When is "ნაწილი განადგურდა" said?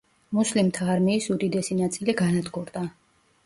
1.85-2.87